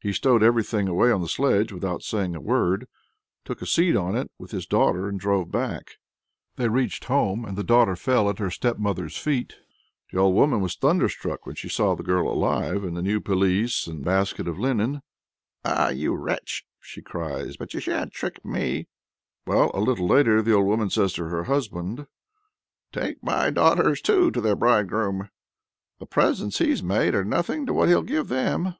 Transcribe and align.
He 0.00 0.12
stowed 0.14 0.42
everything 0.42 0.88
away 0.88 1.10
on 1.10 1.20
the 1.20 1.28
sledge 1.28 1.72
without 1.72 2.02
saying 2.02 2.34
a 2.34 2.40
word, 2.40 2.86
took 3.44 3.60
his 3.60 3.72
seat 3.72 3.96
on 3.96 4.16
it 4.16 4.30
with 4.38 4.52
his 4.52 4.64
daughter, 4.64 5.08
and 5.08 5.20
drove 5.20 5.50
back. 5.50 5.96
They 6.56 6.68
reached 6.68 7.06
home, 7.06 7.44
and 7.44 7.58
the 7.58 7.64
daughter 7.64 7.94
fell 7.94 8.30
at 8.30 8.38
her 8.38 8.48
stepmother's 8.48 9.18
feet. 9.18 9.56
The 10.10 10.18
old 10.20 10.34
woman 10.34 10.62
was 10.62 10.74
thunderstruck 10.76 11.44
when 11.44 11.56
she 11.56 11.68
saw 11.68 11.94
the 11.94 12.04
girl 12.04 12.28
alive, 12.32 12.82
and 12.84 12.96
the 12.96 13.02
new 13.02 13.20
pelisse 13.20 13.86
and 13.86 14.00
the 14.00 14.04
basket 14.06 14.48
of 14.48 14.58
linen. 14.58 15.02
"Ah, 15.64 15.90
you 15.90 16.14
wretch!" 16.14 16.64
she 16.80 17.02
cries. 17.02 17.58
"But 17.58 17.74
you 17.74 17.80
shan't 17.80 18.12
trick 18.12 18.42
me!" 18.44 18.86
Well, 19.46 19.70
a 19.74 19.80
little 19.80 20.06
later 20.06 20.40
the 20.40 20.54
old 20.54 20.66
woman 20.66 20.88
says 20.88 21.12
to 21.14 21.24
her 21.24 21.44
husband: 21.44 22.06
"Take 22.92 23.22
my 23.22 23.50
daughters, 23.50 24.00
too, 24.00 24.30
to 24.30 24.40
their 24.40 24.56
bridegroom. 24.56 25.28
The 25.98 26.06
presents 26.06 26.56
he's 26.58 26.82
made 26.82 27.14
are 27.14 27.24
nothing 27.24 27.66
to 27.66 27.74
what 27.74 27.88
he'll 27.88 28.02
give 28.02 28.28
them." 28.28 28.76